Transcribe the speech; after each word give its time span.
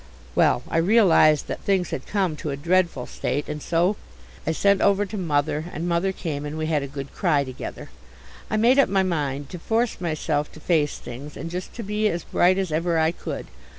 Well, 0.33 0.63
I 0.67 0.77
realized 0.79 1.47
that 1.47 1.59
things 1.61 1.91
had 1.91 2.07
come 2.07 2.35
to 2.37 2.49
a 2.49 2.57
dreadful 2.57 3.05
state, 3.05 3.47
and 3.47 3.61
so 3.61 3.97
I 4.47 4.51
sent 4.51 4.81
over 4.81 5.05
to 5.05 5.15
Mother, 5.15 5.65
and 5.71 5.87
Mother 5.87 6.11
came, 6.11 6.43
and 6.43 6.57
we 6.57 6.65
had 6.65 6.81
a 6.81 6.87
good 6.87 7.13
cry 7.13 7.43
together. 7.43 7.91
I 8.49 8.57
made 8.57 8.79
up 8.79 8.89
my 8.89 9.03
mind 9.03 9.51
to 9.51 9.59
force 9.59 10.01
myself 10.01 10.51
to 10.53 10.59
face 10.59 10.97
things 10.97 11.37
and 11.37 11.51
just 11.51 11.75
to 11.75 11.83
be 11.83 12.07
as 12.09 12.23
bright 12.23 12.57
as 12.57 12.71
ever 12.71 12.97
I 12.97 13.11
could. 13.11 13.45